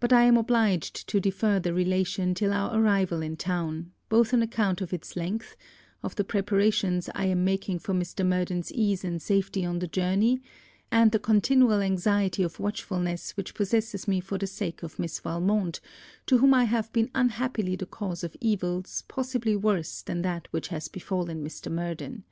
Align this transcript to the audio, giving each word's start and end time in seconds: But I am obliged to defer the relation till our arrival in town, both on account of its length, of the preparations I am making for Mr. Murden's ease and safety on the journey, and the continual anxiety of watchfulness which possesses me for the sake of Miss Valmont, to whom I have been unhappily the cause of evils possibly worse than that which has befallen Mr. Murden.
But 0.00 0.10
I 0.10 0.22
am 0.22 0.38
obliged 0.38 1.06
to 1.06 1.20
defer 1.20 1.60
the 1.60 1.74
relation 1.74 2.32
till 2.32 2.50
our 2.50 2.74
arrival 2.80 3.20
in 3.20 3.36
town, 3.36 3.92
both 4.08 4.32
on 4.32 4.40
account 4.40 4.80
of 4.80 4.94
its 4.94 5.16
length, 5.16 5.54
of 6.02 6.16
the 6.16 6.24
preparations 6.24 7.10
I 7.14 7.26
am 7.26 7.44
making 7.44 7.80
for 7.80 7.92
Mr. 7.92 8.26
Murden's 8.26 8.72
ease 8.72 9.04
and 9.04 9.20
safety 9.20 9.62
on 9.66 9.80
the 9.80 9.86
journey, 9.86 10.40
and 10.90 11.12
the 11.12 11.18
continual 11.18 11.82
anxiety 11.82 12.42
of 12.42 12.58
watchfulness 12.58 13.36
which 13.36 13.52
possesses 13.54 14.08
me 14.08 14.18
for 14.18 14.38
the 14.38 14.46
sake 14.46 14.82
of 14.82 14.98
Miss 14.98 15.20
Valmont, 15.20 15.82
to 16.24 16.38
whom 16.38 16.54
I 16.54 16.64
have 16.64 16.90
been 16.94 17.10
unhappily 17.14 17.76
the 17.76 17.84
cause 17.84 18.24
of 18.24 18.38
evils 18.40 19.04
possibly 19.08 19.56
worse 19.56 20.00
than 20.00 20.22
that 20.22 20.48
which 20.52 20.68
has 20.68 20.88
befallen 20.88 21.44
Mr. 21.44 21.70
Murden. 21.70 22.24